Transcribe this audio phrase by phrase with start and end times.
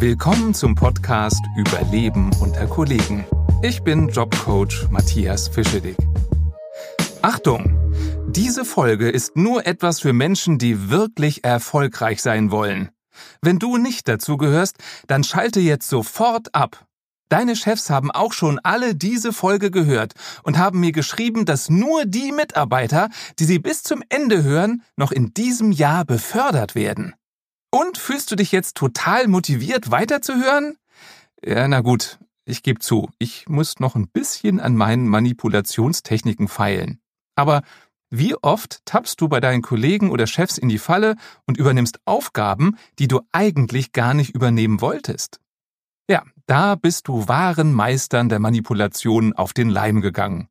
[0.00, 3.26] Willkommen zum Podcast Überleben unter Kollegen.
[3.60, 5.98] Ich bin Jobcoach Matthias Fischedick.
[7.20, 7.92] Achtung!
[8.26, 12.88] Diese Folge ist nur etwas für Menschen, die wirklich erfolgreich sein wollen.
[13.42, 16.86] Wenn du nicht dazu gehörst, dann schalte jetzt sofort ab.
[17.28, 22.06] Deine Chefs haben auch schon alle diese Folge gehört und haben mir geschrieben, dass nur
[22.06, 27.12] die Mitarbeiter, die sie bis zum Ende hören, noch in diesem Jahr befördert werden.
[27.70, 30.76] Und fühlst du dich jetzt total motiviert weiterzuhören?
[31.44, 37.00] Ja, na gut, ich gebe zu, ich muss noch ein bisschen an meinen Manipulationstechniken feilen.
[37.36, 37.62] Aber
[38.10, 41.14] wie oft tappst du bei deinen Kollegen oder Chefs in die Falle
[41.46, 45.40] und übernimmst Aufgaben, die du eigentlich gar nicht übernehmen wolltest?
[46.08, 50.48] Ja, da bist du wahren Meistern der Manipulation auf den Leim gegangen.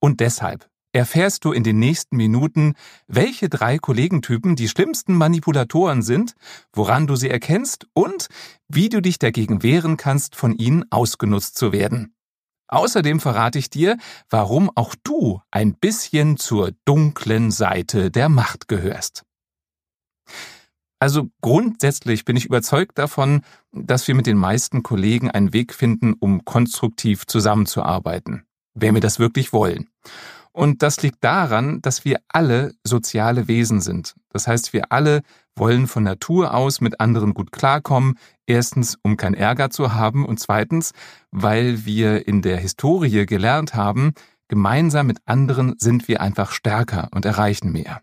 [0.00, 2.74] Und deshalb erfährst du in den nächsten Minuten,
[3.08, 6.34] welche drei Kollegentypen die schlimmsten Manipulatoren sind,
[6.72, 8.28] woran du sie erkennst und
[8.68, 12.14] wie du dich dagegen wehren kannst, von ihnen ausgenutzt zu werden.
[12.68, 13.98] Außerdem verrate ich dir,
[14.30, 19.24] warum auch du ein bisschen zur dunklen Seite der Macht gehörst.
[21.00, 23.42] Also grundsätzlich bin ich überzeugt davon,
[23.72, 29.18] dass wir mit den meisten Kollegen einen Weg finden, um konstruktiv zusammenzuarbeiten, wenn wir das
[29.18, 29.90] wirklich wollen.
[30.54, 34.14] Und das liegt daran, dass wir alle soziale Wesen sind.
[34.30, 35.22] Das heißt, wir alle
[35.56, 38.16] wollen von Natur aus mit anderen gut klarkommen.
[38.46, 40.92] Erstens, um keinen Ärger zu haben und zweitens,
[41.32, 44.12] weil wir in der Historie gelernt haben,
[44.46, 48.00] gemeinsam mit anderen sind wir einfach stärker und erreichen mehr.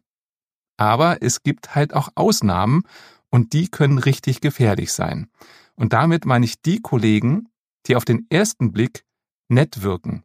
[0.76, 2.84] Aber es gibt halt auch Ausnahmen
[3.30, 5.30] und die können richtig gefährlich sein.
[5.76, 7.48] Und damit meine ich die Kollegen,
[7.88, 9.06] die auf den ersten Blick
[9.48, 10.24] nett wirken,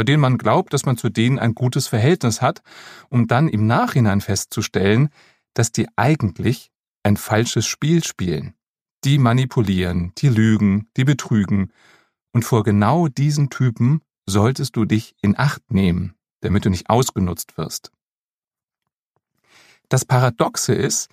[0.00, 2.62] bei denen man glaubt, dass man zu denen ein gutes Verhältnis hat,
[3.10, 5.10] um dann im Nachhinein festzustellen,
[5.52, 6.70] dass die eigentlich
[7.02, 8.54] ein falsches Spiel spielen.
[9.04, 11.70] Die manipulieren, die lügen, die betrügen.
[12.32, 17.58] Und vor genau diesen Typen solltest du dich in Acht nehmen, damit du nicht ausgenutzt
[17.58, 17.92] wirst.
[19.90, 21.10] Das Paradoxe ist,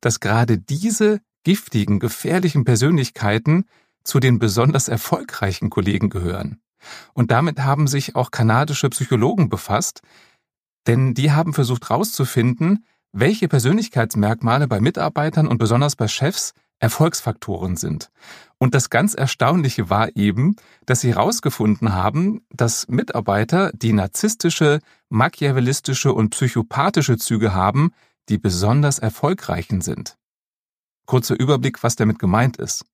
[0.00, 3.66] dass gerade diese giftigen, gefährlichen Persönlichkeiten
[4.02, 6.62] zu den besonders erfolgreichen Kollegen gehören.
[7.14, 10.02] Und damit haben sich auch kanadische Psychologen befasst,
[10.86, 18.10] denn die haben versucht herauszufinden, welche Persönlichkeitsmerkmale bei Mitarbeitern und besonders bei Chefs Erfolgsfaktoren sind.
[18.58, 24.80] Und das ganz Erstaunliche war eben, dass sie herausgefunden haben, dass Mitarbeiter, die narzisstische,
[25.10, 27.92] machiavellistische und psychopathische Züge haben,
[28.28, 30.16] die besonders erfolgreichen sind.
[31.06, 32.84] Kurzer Überblick, was damit gemeint ist.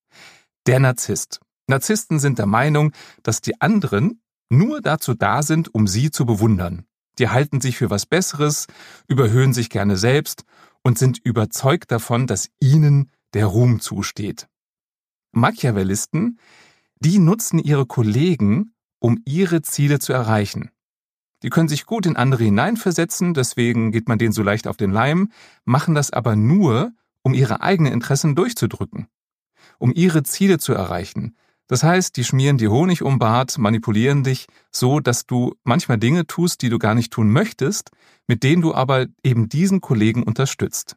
[0.66, 1.40] Der Narzisst.
[1.68, 6.86] Narzissten sind der Meinung, dass die anderen nur dazu da sind, um sie zu bewundern.
[7.18, 8.66] Die halten sich für was Besseres,
[9.08, 10.44] überhöhen sich gerne selbst
[10.82, 14.48] und sind überzeugt davon, dass ihnen der Ruhm zusteht.
[15.32, 16.38] Machiavellisten,
[17.00, 20.70] die nutzen ihre Kollegen, um ihre Ziele zu erreichen.
[21.42, 24.90] Die können sich gut in andere hineinversetzen, deswegen geht man denen so leicht auf den
[24.90, 25.30] Leim,
[25.64, 29.08] machen das aber nur, um ihre eigenen Interessen durchzudrücken,
[29.78, 31.36] um ihre Ziele zu erreichen.
[31.68, 36.26] Das heißt, die schmieren dir Honig um Bart, manipulieren dich so, dass du manchmal Dinge
[36.26, 37.90] tust, die du gar nicht tun möchtest,
[38.28, 40.96] mit denen du aber eben diesen Kollegen unterstützt.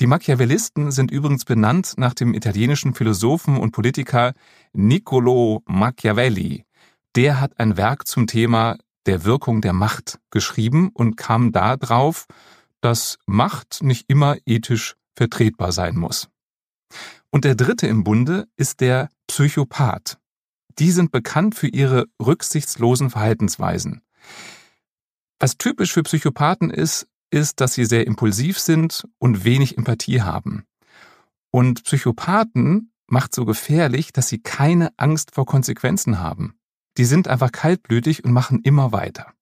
[0.00, 4.34] Die Machiavellisten sind übrigens benannt nach dem italienischen Philosophen und Politiker
[4.72, 6.64] Niccolo Machiavelli.
[7.14, 8.76] Der hat ein Werk zum Thema
[9.06, 12.26] der Wirkung der Macht geschrieben und kam da drauf,
[12.80, 16.28] dass Macht nicht immer ethisch vertretbar sein muss.
[17.30, 20.18] Und der dritte im Bunde ist der Psychopath.
[20.78, 24.02] Die sind bekannt für ihre rücksichtslosen Verhaltensweisen.
[25.38, 30.64] Was typisch für Psychopathen ist, ist, dass sie sehr impulsiv sind und wenig Empathie haben.
[31.50, 36.58] Und Psychopathen macht so gefährlich, dass sie keine Angst vor Konsequenzen haben.
[36.96, 39.32] Die sind einfach kaltblütig und machen immer weiter.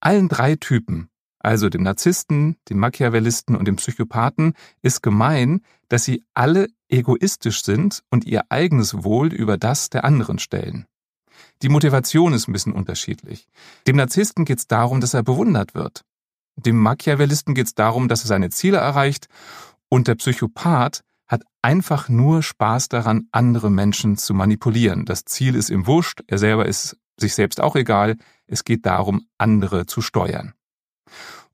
[0.00, 1.09] Allen drei Typen,
[1.40, 8.02] also dem Narzissten, dem Machiavellisten und dem Psychopathen, ist gemein, dass sie alle egoistisch sind
[8.10, 10.86] und ihr eigenes Wohl über das der anderen stellen.
[11.62, 13.46] Die Motivation ist ein bisschen unterschiedlich.
[13.86, 16.04] Dem Narzissten geht es darum, dass er bewundert wird.
[16.56, 19.28] Dem Machiavellisten geht es darum, dass er seine Ziele erreicht.
[19.88, 25.04] Und der Psychopath hat einfach nur Spaß daran, andere Menschen zu manipulieren.
[25.04, 28.16] Das Ziel ist ihm wurscht, er selber ist sich selbst auch egal,
[28.46, 30.54] es geht darum, andere zu steuern.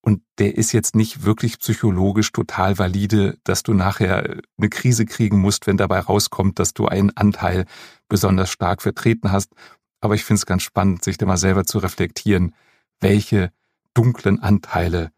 [0.00, 5.38] und der ist jetzt nicht wirklich psychologisch total valide, dass du nachher eine Krise kriegen
[5.38, 7.66] musst, wenn dabei rauskommt, dass du einen Anteil
[8.08, 9.52] besonders stark vertreten hast.
[10.00, 12.54] Aber ich finde es ganz spannend, sich da mal selber zu reflektieren,
[13.00, 13.52] welche
[13.94, 15.10] dunklen Anteile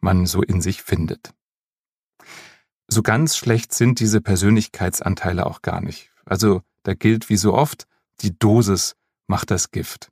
[0.00, 1.32] man so in sich findet.
[2.88, 6.10] So ganz schlecht sind diese Persönlichkeitsanteile auch gar nicht.
[6.24, 7.86] Also da gilt wie so oft,
[8.20, 8.94] die Dosis
[9.26, 10.10] macht das Gift.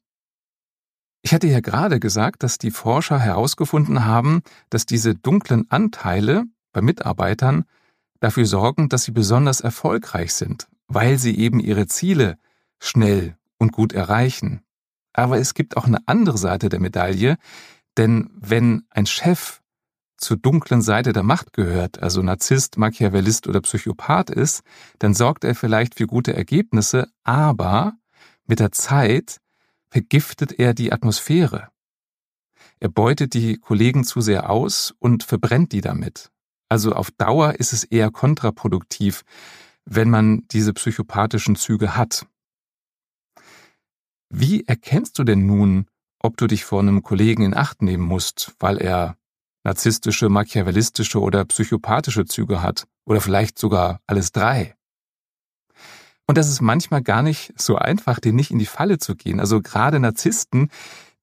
[1.26, 6.44] Ich hatte ja gerade gesagt, dass die Forscher herausgefunden haben, dass diese dunklen Anteile
[6.74, 7.64] bei Mitarbeitern
[8.20, 12.36] dafür sorgen, dass sie besonders erfolgreich sind, weil sie eben ihre Ziele
[12.78, 14.60] schnell und gut erreichen.
[15.14, 17.38] Aber es gibt auch eine andere Seite der Medaille,
[17.96, 19.62] denn wenn ein Chef
[20.18, 24.62] zur dunklen Seite der Macht gehört, also Narzisst, Machiavellist oder Psychopath ist,
[24.98, 27.94] dann sorgt er vielleicht für gute Ergebnisse, aber
[28.46, 29.40] mit der Zeit
[29.94, 31.68] vergiftet er die Atmosphäre.
[32.80, 36.32] Er beutet die Kollegen zu sehr aus und verbrennt die damit.
[36.68, 39.22] Also auf Dauer ist es eher kontraproduktiv,
[39.84, 42.26] wenn man diese psychopathischen Züge hat.
[44.30, 45.86] Wie erkennst du denn nun,
[46.18, 49.16] ob du dich vor einem Kollegen in Acht nehmen musst, weil er
[49.62, 54.73] narzisstische, machiavellistische oder psychopathische Züge hat oder vielleicht sogar alles drei?
[56.26, 59.40] Und das ist manchmal gar nicht so einfach, den nicht in die Falle zu gehen.
[59.40, 60.70] Also gerade Narzissten,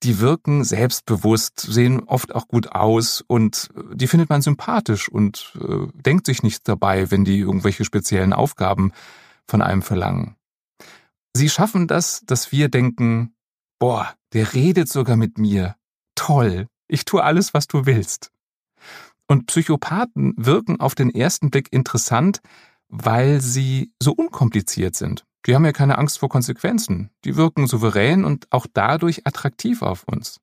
[0.03, 5.53] die wirken selbstbewusst, sehen oft auch gut aus und äh, die findet man sympathisch und
[5.59, 8.91] äh, denkt sich nichts dabei, wenn die irgendwelche speziellen Aufgaben
[9.47, 10.35] von einem verlangen.
[11.35, 13.33] Sie schaffen das, dass wir denken,
[13.79, 15.75] boah, der redet sogar mit mir.
[16.15, 18.31] Toll, ich tue alles, was du willst.
[19.27, 22.41] Und Psychopathen wirken auf den ersten Blick interessant,
[22.91, 25.25] weil sie so unkompliziert sind.
[25.47, 27.09] Die haben ja keine Angst vor Konsequenzen.
[27.23, 30.39] Die wirken souverän und auch dadurch attraktiv auf uns.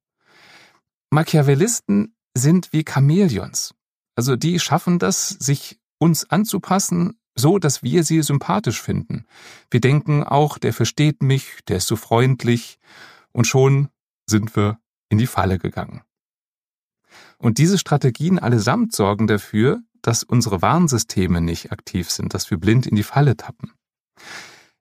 [1.11, 3.75] Machiavellisten sind wie Chamäleons.
[4.17, 9.27] Also die schaffen das, sich uns anzupassen, so dass wir sie sympathisch finden.
[9.71, 12.79] Wir denken auch, der versteht mich, der ist so freundlich
[13.33, 13.89] und schon
[14.27, 14.79] sind wir
[15.09, 16.03] in die Falle gegangen.
[17.39, 22.87] Und diese Strategien allesamt sorgen dafür, dass unsere Warnsysteme nicht aktiv sind, dass wir blind
[22.87, 23.72] in die Falle tappen.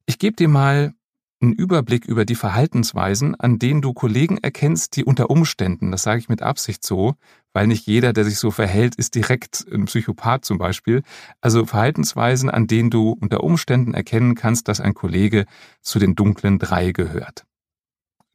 [0.06, 0.94] Ich gebe dir mal
[1.42, 6.20] einen Überblick über die Verhaltensweisen, an denen du Kollegen erkennst, die unter Umständen, das sage
[6.20, 7.16] ich mit Absicht so,
[7.52, 11.04] weil nicht jeder, der sich so verhält, ist direkt ein Psychopath zum Beispiel.
[11.42, 15.46] Also Verhaltensweisen, an denen du unter Umständen erkennen kannst, dass ein Kollege
[15.82, 17.44] zu den dunklen drei gehört.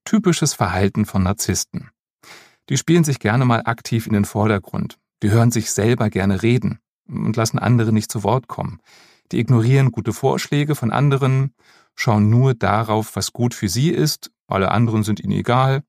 [0.05, 1.89] Typisches Verhalten von Narzissten.
[2.69, 4.99] Die spielen sich gerne mal aktiv in den Vordergrund.
[5.23, 8.81] Die hören sich selber gerne reden und lassen andere nicht zu Wort kommen.
[9.31, 11.55] Die ignorieren gute Vorschläge von anderen,
[11.95, 15.85] schauen nur darauf, was gut für sie ist, alle anderen sind ihnen egal,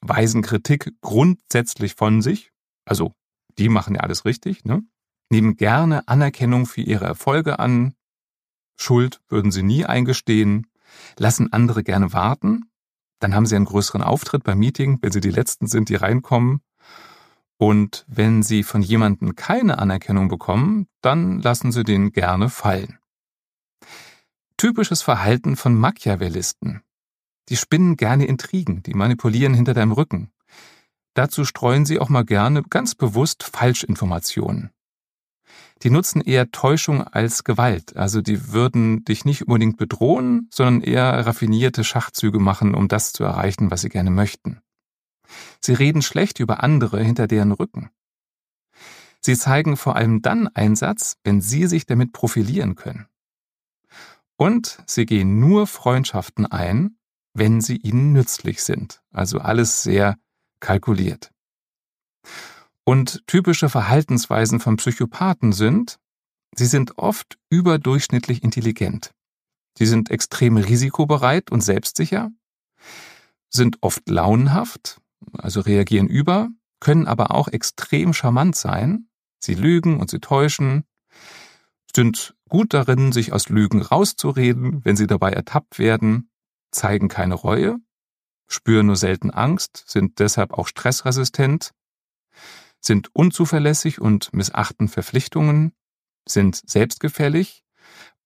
[0.00, 2.50] weisen Kritik grundsätzlich von sich,
[2.84, 3.12] also
[3.58, 4.82] die machen ja alles richtig, ne?
[5.30, 7.94] nehmen gerne Anerkennung für ihre Erfolge an,
[8.80, 10.66] Schuld würden sie nie eingestehen,
[11.18, 12.70] lassen andere gerne warten,
[13.20, 16.60] dann haben sie einen größeren Auftritt beim Meeting, wenn sie die Letzten sind, die reinkommen,
[17.58, 22.98] und wenn Sie von jemandem keine Anerkennung bekommen, dann lassen Sie den gerne fallen.
[24.56, 26.82] Typisches Verhalten von Machiavellisten.
[27.48, 30.30] Die spinnen gerne Intrigen, die manipulieren hinter deinem Rücken.
[31.14, 34.70] Dazu streuen sie auch mal gerne ganz bewusst Falschinformationen.
[35.82, 41.26] Die nutzen eher Täuschung als Gewalt, also die würden dich nicht unbedingt bedrohen, sondern eher
[41.26, 44.60] raffinierte Schachzüge machen, um das zu erreichen, was sie gerne möchten.
[45.60, 47.90] Sie reden schlecht über andere hinter deren Rücken.
[49.20, 53.06] Sie zeigen vor allem dann Einsatz, wenn sie sich damit profilieren können.
[54.36, 56.96] Und sie gehen nur Freundschaften ein,
[57.34, 59.02] wenn sie ihnen nützlich sind.
[59.12, 60.16] Also alles sehr
[60.60, 61.32] kalkuliert.
[62.84, 65.98] Und typische Verhaltensweisen von Psychopathen sind,
[66.54, 69.12] sie sind oft überdurchschnittlich intelligent.
[69.76, 72.30] Sie sind extrem risikobereit und selbstsicher,
[73.50, 75.00] sind oft launenhaft,
[75.34, 76.48] also reagieren über,
[76.80, 79.08] können aber auch extrem charmant sein.
[79.40, 80.84] Sie lügen und sie täuschen,
[81.94, 86.30] sind gut darin, sich aus Lügen rauszureden, wenn sie dabei ertappt werden,
[86.70, 87.76] zeigen keine Reue,
[88.46, 91.72] spüren nur selten Angst, sind deshalb auch stressresistent,
[92.80, 95.72] sind unzuverlässig und missachten Verpflichtungen,
[96.26, 97.64] sind selbstgefällig.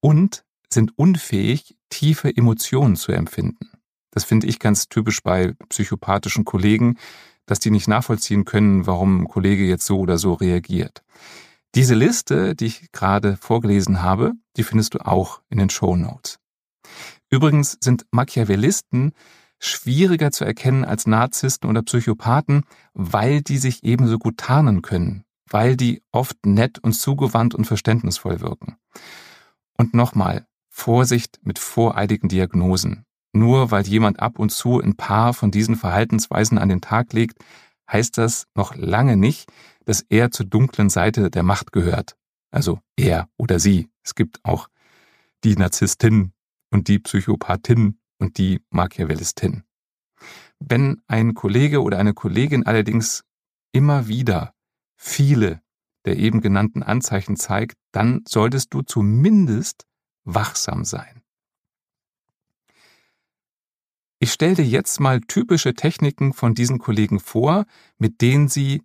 [0.05, 3.71] Und sind unfähig, tiefe Emotionen zu empfinden.
[4.13, 6.97] Das finde ich ganz typisch bei psychopathischen Kollegen,
[7.47, 11.03] dass die nicht nachvollziehen können, warum ein Kollege jetzt so oder so reagiert.
[11.75, 16.39] Diese Liste, die ich gerade vorgelesen habe, die findest du auch in den Show Notes.
[17.31, 19.13] Übrigens sind Machiavellisten
[19.59, 25.77] schwieriger zu erkennen als Narzissten oder Psychopathen, weil die sich ebenso gut tarnen können, weil
[25.77, 28.77] die oft nett und zugewandt und verständnisvoll wirken.
[29.79, 33.07] Und nochmal, Vorsicht mit voreiligen Diagnosen.
[33.33, 37.39] Nur weil jemand ab und zu ein paar von diesen Verhaltensweisen an den Tag legt,
[37.91, 39.51] heißt das noch lange nicht,
[39.85, 42.17] dass er zur dunklen Seite der Macht gehört.
[42.51, 43.89] Also er oder sie.
[44.05, 44.69] Es gibt auch
[45.45, 46.33] die Narzisstin
[46.71, 49.65] und die Psychopathin und die Machiavellistin.
[50.61, 53.25] Wenn ein Kollege oder eine Kollegin allerdings
[53.73, 54.55] immer wieder
[54.97, 55.63] viele
[56.05, 59.87] der eben genannten Anzeichen zeigt, dann solltest du zumindest
[60.25, 61.22] wachsam sein.
[64.23, 67.65] Ich stelle dir jetzt mal typische Techniken von diesen Kollegen vor,
[67.99, 68.85] mit denen sie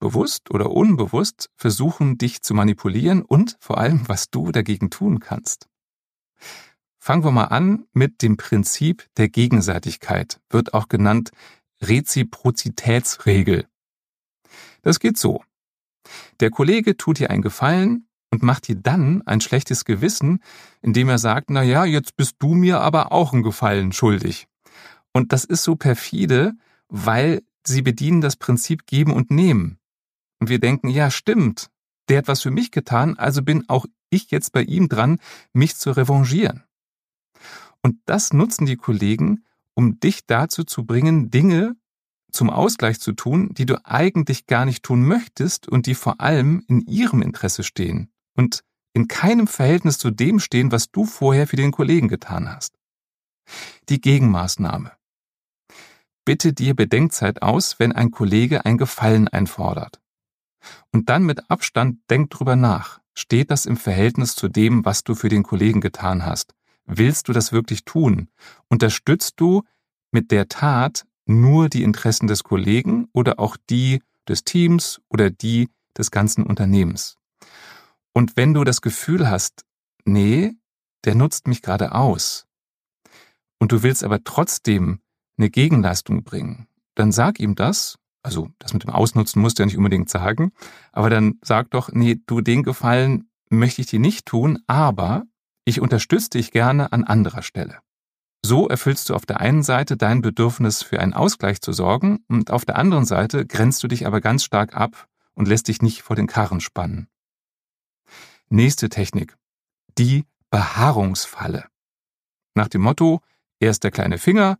[0.00, 5.68] bewusst oder unbewusst versuchen, dich zu manipulieren und vor allem, was du dagegen tun kannst.
[6.98, 11.32] Fangen wir mal an mit dem Prinzip der Gegenseitigkeit, wird auch genannt
[11.82, 13.66] Reziprozitätsregel.
[14.80, 15.44] Das geht so.
[16.40, 20.42] Der Kollege tut dir einen Gefallen und macht dir dann ein schlechtes Gewissen,
[20.80, 24.48] indem er sagt, na ja, jetzt bist du mir aber auch einen Gefallen schuldig.
[25.12, 26.54] Und das ist so perfide,
[26.88, 29.78] weil sie bedienen das Prinzip geben und nehmen.
[30.40, 31.70] Und wir denken, ja, stimmt,
[32.08, 35.18] der hat was für mich getan, also bin auch ich jetzt bei ihm dran,
[35.52, 36.64] mich zu revanchieren.
[37.82, 41.76] Und das nutzen die Kollegen, um dich dazu zu bringen, Dinge
[42.32, 46.62] zum Ausgleich zu tun, die du eigentlich gar nicht tun möchtest und die vor allem
[46.66, 51.56] in ihrem Interesse stehen und in keinem Verhältnis zu dem stehen, was du vorher für
[51.56, 52.74] den Kollegen getan hast.
[53.88, 54.97] Die Gegenmaßnahme.
[56.28, 59.98] Bitte dir Bedenkzeit aus, wenn ein Kollege ein Gefallen einfordert.
[60.92, 63.00] Und dann mit Abstand denk drüber nach.
[63.14, 66.54] Steht das im Verhältnis zu dem, was du für den Kollegen getan hast?
[66.84, 68.28] Willst du das wirklich tun?
[68.68, 69.62] Unterstützt du
[70.10, 75.70] mit der Tat nur die Interessen des Kollegen oder auch die des Teams oder die
[75.96, 77.16] des ganzen Unternehmens?
[78.12, 79.64] Und wenn du das Gefühl hast,
[80.04, 80.52] nee,
[81.06, 82.44] der nutzt mich gerade aus,
[83.58, 85.00] und du willst aber trotzdem
[85.38, 89.66] eine Gegenleistung bringen, dann sag ihm das, also das mit dem Ausnutzen musst du ja
[89.66, 90.52] nicht unbedingt sagen,
[90.92, 95.24] aber dann sag doch, nee, du den Gefallen möchte ich dir nicht tun, aber
[95.64, 97.78] ich unterstütze dich gerne an anderer Stelle.
[98.44, 102.50] So erfüllst du auf der einen Seite dein Bedürfnis für einen Ausgleich zu sorgen und
[102.50, 106.02] auf der anderen Seite grenzt du dich aber ganz stark ab und lässt dich nicht
[106.02, 107.08] vor den Karren spannen.
[108.48, 109.36] Nächste Technik.
[109.98, 111.66] Die Behaarungsfalle.
[112.54, 113.20] Nach dem Motto,
[113.60, 114.58] erst der kleine Finger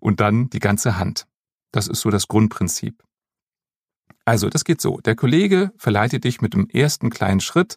[0.00, 1.26] und dann die ganze Hand.
[1.72, 3.02] Das ist so das Grundprinzip.
[4.24, 4.98] Also, das geht so.
[5.00, 7.76] Der Kollege verleitet dich mit dem ersten kleinen Schritt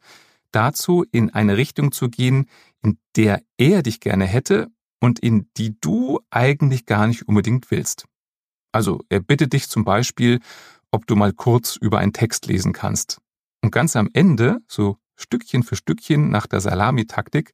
[0.51, 2.47] dazu, in eine Richtung zu gehen,
[2.83, 4.67] in der er dich gerne hätte
[4.99, 8.05] und in die du eigentlich gar nicht unbedingt willst.
[8.71, 10.39] Also er bittet dich zum Beispiel,
[10.91, 13.19] ob du mal kurz über einen Text lesen kannst.
[13.61, 17.51] Und ganz am Ende, so Stückchen für Stückchen nach der Salamitaktik,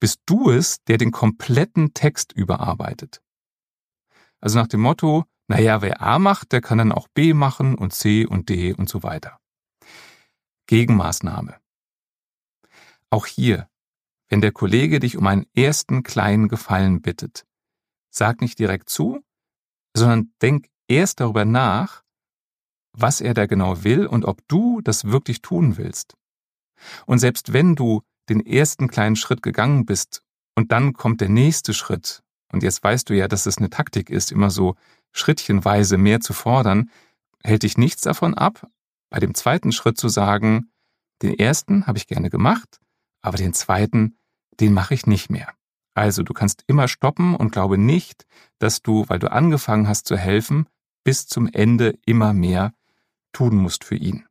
[0.00, 3.20] bist du es, der den kompletten Text überarbeitet.
[4.40, 7.92] Also nach dem Motto, naja, wer A macht, der kann dann auch B machen und
[7.92, 9.38] C und D und so weiter.
[10.66, 11.56] Gegenmaßnahme.
[13.10, 13.68] Auch hier,
[14.28, 17.44] wenn der Kollege dich um einen ersten kleinen Gefallen bittet,
[18.10, 19.24] sag nicht direkt zu,
[19.96, 22.04] sondern denk erst darüber nach,
[22.92, 26.14] was er da genau will und ob du das wirklich tun willst.
[27.06, 30.22] Und selbst wenn du den ersten kleinen Schritt gegangen bist
[30.54, 34.10] und dann kommt der nächste Schritt, und jetzt weißt du ja, dass es eine Taktik
[34.10, 34.76] ist, immer so
[35.12, 36.90] schrittchenweise mehr zu fordern,
[37.42, 38.66] hält dich nichts davon ab,
[39.10, 40.70] bei dem zweiten Schritt zu sagen,
[41.22, 42.80] den ersten habe ich gerne gemacht,
[43.22, 44.16] aber den zweiten,
[44.60, 45.52] den mache ich nicht mehr.
[45.94, 48.24] Also du kannst immer stoppen und glaube nicht,
[48.58, 50.66] dass du, weil du angefangen hast zu helfen,
[51.04, 52.72] bis zum Ende immer mehr
[53.32, 54.26] tun musst für ihn.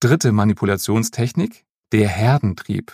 [0.00, 2.92] Dritte Manipulationstechnik, der Herdentrieb.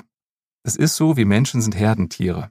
[0.62, 2.50] Es ist so, wie Menschen sind Herdentiere.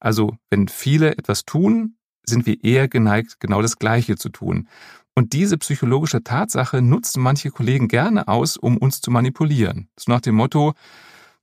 [0.00, 4.68] Also, wenn viele etwas tun, sind wir eher geneigt, genau das Gleiche zu tun.
[5.14, 9.88] Und diese psychologische Tatsache nutzen manche Kollegen gerne aus, um uns zu manipulieren.
[9.98, 10.74] So nach dem Motto,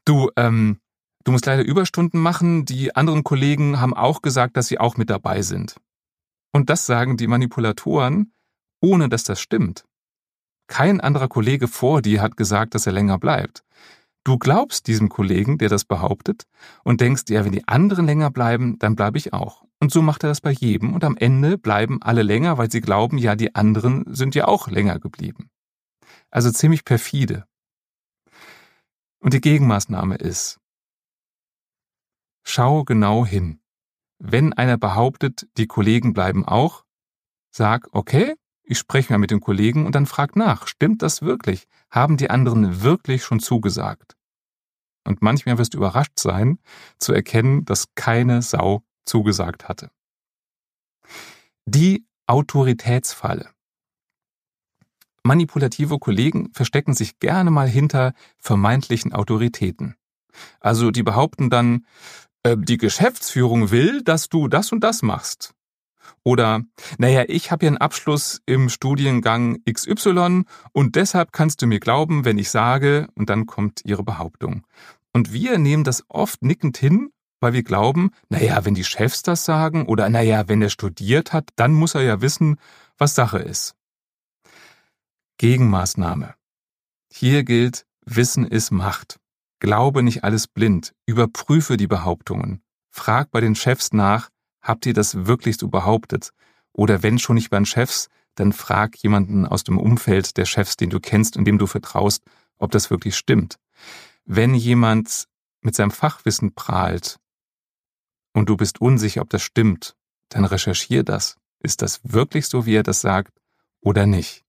[0.06, 0.80] du, ähm,
[1.26, 5.10] du musst leider Überstunden machen, die anderen Kollegen haben auch gesagt, dass sie auch mit
[5.10, 5.76] dabei sind.
[6.54, 8.32] Und das sagen die Manipulatoren,
[8.82, 9.84] ohne dass das stimmt.
[10.68, 13.66] Kein anderer Kollege vor dir hat gesagt, dass er länger bleibt.
[14.26, 16.46] Du glaubst diesem Kollegen, der das behauptet,
[16.84, 19.64] und denkst, ja, wenn die anderen länger bleiben, dann bleibe ich auch.
[19.80, 22.82] Und so macht er das bei jedem und am Ende bleiben alle länger, weil sie
[22.82, 25.52] glauben, ja, die anderen sind ja auch länger geblieben.
[26.32, 27.46] Also ziemlich perfide.
[29.20, 30.60] Und die Gegenmaßnahme ist,
[32.44, 33.60] schau genau hin.
[34.18, 36.84] Wenn einer behauptet, die Kollegen bleiben auch,
[37.52, 41.68] sag, okay, ich spreche mal mit dem Kollegen und dann frag nach, stimmt das wirklich?
[41.92, 44.15] Haben die anderen wirklich schon zugesagt?
[45.06, 46.60] Und manchmal wirst du überrascht sein,
[46.98, 49.92] zu erkennen, dass keine Sau zugesagt hatte.
[51.66, 53.50] Die Autoritätsfalle.
[55.24, 59.96] Manipulative Kollegen verstecken sich gerne mal hinter vermeintlichen Autoritäten.
[60.60, 61.86] Also die behaupten dann,
[62.44, 65.56] äh, die Geschäftsführung will, dass du das und das machst.
[66.24, 66.62] Oder,
[66.98, 72.26] naja, ich habe ja einen Abschluss im Studiengang XY und deshalb kannst du mir glauben,
[72.26, 74.66] wenn ich sage, und dann kommt ihre Behauptung.
[75.16, 77.10] Und wir nehmen das oft nickend hin
[77.46, 81.50] weil wir glauben, naja, wenn die Chefs das sagen oder naja, wenn er studiert hat,
[81.56, 82.58] dann muss er ja wissen,
[82.98, 83.76] was Sache ist.
[85.38, 86.34] Gegenmaßnahme.
[87.12, 89.20] Hier gilt, Wissen ist Macht.
[89.60, 92.64] Glaube nicht alles blind, überprüfe die Behauptungen.
[92.90, 94.30] Frag bei den Chefs nach,
[94.62, 96.32] habt ihr das wirklich so behauptet?
[96.72, 100.78] Oder wenn schon nicht bei den Chefs, dann frag jemanden aus dem Umfeld der Chefs,
[100.78, 102.24] den du kennst und dem du vertraust,
[102.58, 103.60] ob das wirklich stimmt.
[104.26, 105.28] Wenn jemand
[105.62, 107.20] mit seinem Fachwissen prahlt,
[108.36, 109.96] und du bist unsicher, ob das stimmt,
[110.30, 111.38] dann recherchier das.
[111.60, 113.40] Ist das wirklich so, wie er das sagt,
[113.80, 114.44] oder nicht?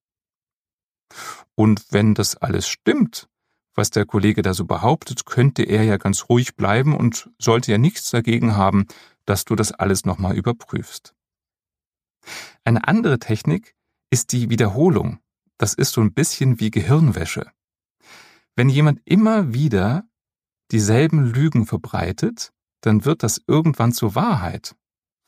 [1.54, 3.28] Und wenn das alles stimmt,
[3.74, 7.78] was der Kollege da so behauptet, könnte er ja ganz ruhig bleiben und sollte ja
[7.78, 8.86] nichts dagegen haben,
[9.24, 11.14] dass du das alles nochmal überprüfst.
[12.64, 13.76] Eine andere Technik
[14.10, 15.20] ist die Wiederholung.
[15.58, 17.52] Das ist so ein bisschen wie Gehirnwäsche.
[18.56, 20.08] Wenn jemand immer wieder
[20.72, 24.74] dieselben Lügen verbreitet, dann wird das irgendwann zur Wahrheit,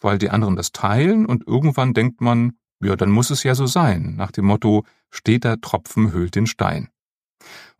[0.01, 3.67] weil die anderen das teilen und irgendwann denkt man, ja, dann muss es ja so
[3.67, 6.89] sein, nach dem Motto, steht der Tropfen höhlt den Stein.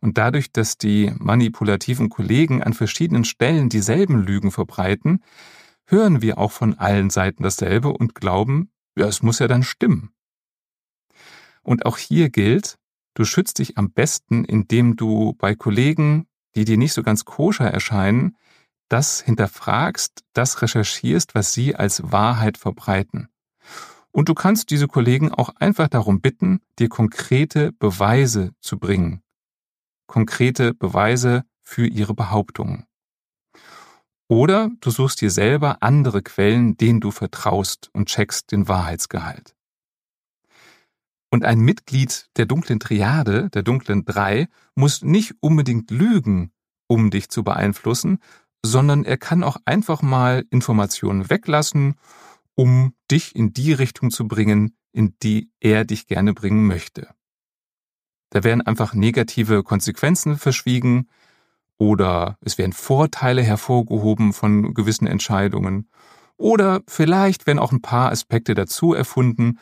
[0.01, 5.23] Und dadurch, dass die manipulativen Kollegen an verschiedenen Stellen dieselben Lügen verbreiten,
[5.85, 10.11] hören wir auch von allen Seiten dasselbe und glauben, ja, es muss ja dann stimmen.
[11.63, 12.77] Und auch hier gilt,
[13.19, 17.69] du schützt dich am besten, indem du bei Kollegen, die dir nicht so ganz koscher
[17.69, 18.37] erscheinen,
[18.87, 23.27] das hinterfragst, das recherchierst, was sie als Wahrheit verbreiten.
[24.11, 29.21] Und du kannst diese Kollegen auch einfach darum bitten, dir konkrete Beweise zu bringen.
[30.07, 32.85] Konkrete Beweise für ihre Behauptungen.
[34.29, 39.57] Oder du suchst dir selber andere Quellen, denen du vertraust und checkst den Wahrheitsgehalt.
[41.29, 46.51] Und ein Mitglied der dunklen Triade, der dunklen Drei, muss nicht unbedingt lügen,
[46.87, 48.19] um dich zu beeinflussen,
[48.65, 51.95] sondern er kann auch einfach mal Informationen weglassen,
[52.55, 57.09] um dich in die Richtung zu bringen, in die er dich gerne bringen möchte.
[58.31, 61.07] Da werden einfach negative Konsequenzen verschwiegen
[61.77, 65.89] oder es werden Vorteile hervorgehoben von gewissen Entscheidungen
[66.37, 69.59] oder vielleicht werden auch ein paar Aspekte dazu erfunden.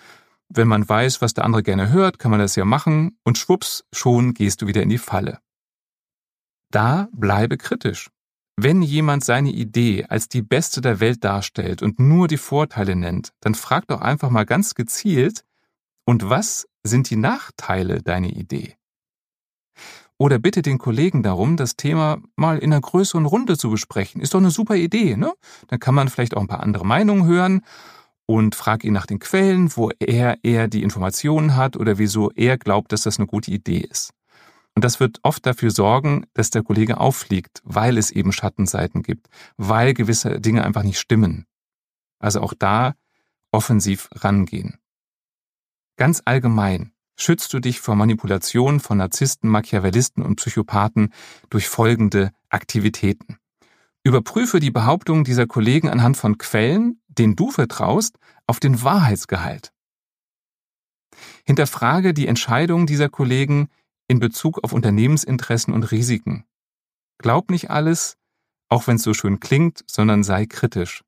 [0.50, 3.84] Wenn man weiß, was der andere gerne hört, kann man das ja machen und schwupps,
[3.92, 5.40] schon gehst du wieder in die Falle.
[6.72, 8.10] Da bleibe kritisch.
[8.56, 13.34] Wenn jemand seine Idee als die beste der Welt darstellt und nur die Vorteile nennt,
[13.40, 15.44] dann frag doch einfach mal ganz gezielt,
[16.06, 18.78] und was sind die Nachteile deiner Idee?
[20.18, 24.22] Oder bitte den Kollegen darum, das Thema mal in einer größeren Runde zu besprechen.
[24.22, 25.34] Ist doch eine super Idee, ne?
[25.68, 27.62] Dann kann man vielleicht auch ein paar andere Meinungen hören
[28.28, 32.58] und frag ihn nach den Quellen, wo er eher die Informationen hat oder wieso er
[32.58, 34.14] glaubt, dass das eine gute Idee ist.
[34.76, 39.28] Und das wird oft dafür sorgen, dass der Kollege auffliegt, weil es eben Schattenseiten gibt,
[39.56, 41.46] weil gewisse Dinge einfach nicht stimmen.
[42.20, 42.94] Also auch da
[43.52, 44.78] offensiv rangehen.
[45.96, 51.12] Ganz allgemein schützt du dich vor Manipulation von Narzissten, Machiavellisten und Psychopathen
[51.50, 53.38] durch folgende Aktivitäten.
[54.04, 59.74] Überprüfe die Behauptungen dieser Kollegen anhand von Quellen, denen du vertraust, auf den Wahrheitsgehalt.
[61.46, 63.70] Hinterfrage die Entscheidungen dieser Kollegen
[64.08, 66.46] in Bezug auf Unternehmensinteressen und Risiken.
[67.18, 68.18] Glaub nicht alles,
[68.70, 71.04] auch wenn es so schön klingt, sondern sei kritisch.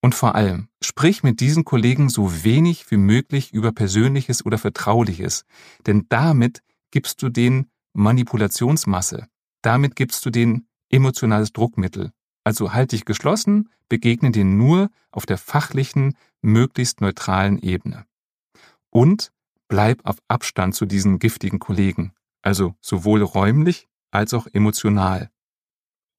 [0.00, 5.44] Und vor allem, sprich mit diesen Kollegen so wenig wie möglich über Persönliches oder Vertrauliches,
[5.86, 9.26] denn damit gibst du den Manipulationsmasse,
[9.62, 12.12] damit gibst du den emotionales Druckmittel.
[12.48, 18.06] Also halt dich geschlossen, begegne dir nur auf der fachlichen, möglichst neutralen Ebene.
[18.88, 19.32] Und
[19.68, 25.28] bleib auf Abstand zu diesen giftigen Kollegen, also sowohl räumlich als auch emotional.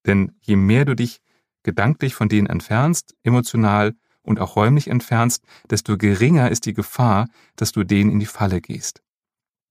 [0.06, 1.20] Denn je mehr du dich
[1.64, 7.72] gedanklich von denen entfernst, emotional und auch räumlich entfernst, desto geringer ist die Gefahr, dass
[7.72, 9.02] du denen in die Falle gehst.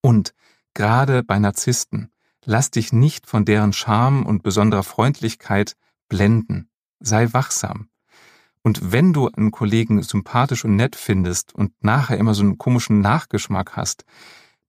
[0.01, 0.35] Und
[0.75, 2.11] gerade bei Narzissten,
[2.45, 5.77] lass dich nicht von deren Charme und besonderer Freundlichkeit
[6.09, 6.69] blenden.
[7.01, 7.89] Sei wachsam.
[8.63, 13.01] Und wenn du einen Kollegen sympathisch und nett findest und nachher immer so einen komischen
[13.01, 14.05] Nachgeschmack hast,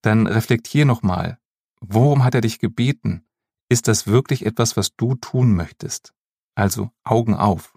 [0.02, 1.38] dann reflektier nochmal.
[1.82, 3.26] Worum hat er dich gebeten?
[3.68, 6.14] Ist das wirklich etwas, was du tun möchtest?
[6.56, 7.74] Also Augen auf.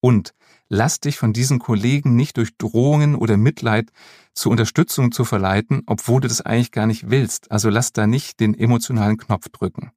[0.00, 0.34] Und
[0.68, 3.90] lass dich von diesen Kollegen nicht durch Drohungen oder Mitleid
[4.34, 7.50] zur Unterstützung zu verleiten, obwohl du das eigentlich gar nicht willst.
[7.50, 9.92] Also lass da nicht den emotionalen Knopf drücken.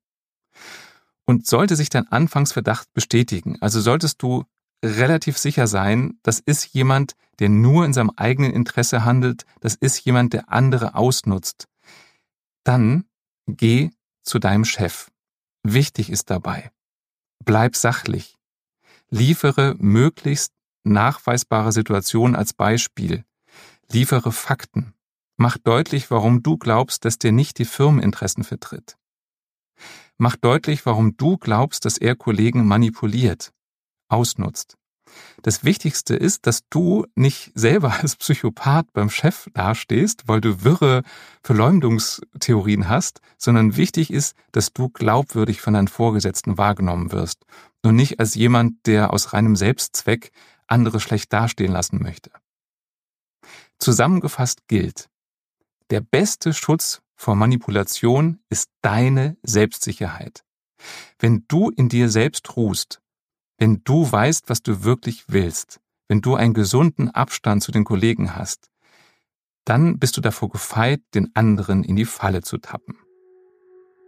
[1.25, 4.45] Und sollte sich dein Anfangsverdacht bestätigen, also solltest du
[4.83, 10.05] relativ sicher sein, das ist jemand, der nur in seinem eigenen Interesse handelt, das ist
[10.05, 11.67] jemand, der andere ausnutzt,
[12.63, 13.05] dann
[13.47, 13.91] geh
[14.23, 15.11] zu deinem Chef.
[15.63, 16.71] Wichtig ist dabei,
[17.43, 18.35] bleib sachlich.
[19.09, 23.23] Liefere möglichst nachweisbare Situationen als Beispiel.
[23.91, 24.93] Liefere Fakten.
[25.37, 28.97] Mach deutlich, warum du glaubst, dass der nicht die Firmeninteressen vertritt.
[30.17, 33.51] Mach deutlich, warum du glaubst, dass er Kollegen manipuliert,
[34.07, 34.77] ausnutzt.
[35.41, 41.03] Das Wichtigste ist, dass du nicht selber als Psychopath beim Chef dastehst, weil du wirre
[41.43, 47.45] Verleumdungstheorien hast, sondern wichtig ist, dass du glaubwürdig von deinen Vorgesetzten wahrgenommen wirst
[47.83, 50.31] und nicht als jemand, der aus reinem Selbstzweck
[50.67, 52.31] andere schlecht dastehen lassen möchte.
[53.77, 55.09] Zusammengefasst gilt,
[55.91, 60.43] der beste Schutz vor Manipulation ist deine Selbstsicherheit.
[61.19, 63.01] Wenn du in dir selbst ruhst,
[63.57, 68.35] wenn du weißt, was du wirklich willst, wenn du einen gesunden Abstand zu den Kollegen
[68.35, 68.69] hast,
[69.63, 72.97] dann bist du davor gefeit, den anderen in die Falle zu tappen.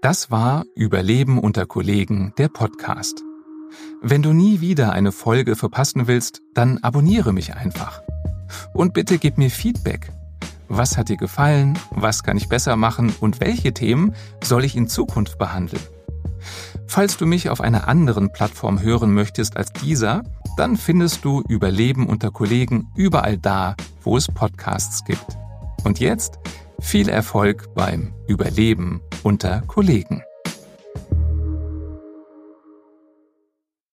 [0.02, 3.24] Das war Überleben unter Kollegen, der Podcast.
[4.02, 8.02] Wenn du nie wieder eine Folge verpassen willst, dann abonniere mich einfach.
[8.74, 10.12] Und bitte gib mir Feedback.
[10.70, 11.78] Was hat dir gefallen?
[11.92, 13.14] Was kann ich besser machen?
[13.20, 15.82] Und welche Themen soll ich in Zukunft behandeln?
[16.86, 20.24] Falls du mich auf einer anderen Plattform hören möchtest als dieser,
[20.58, 25.38] dann findest du Überleben unter Kollegen überall da, wo es Podcasts gibt.
[25.84, 26.40] Und jetzt
[26.80, 30.24] viel Erfolg beim Überleben unter Kollegen.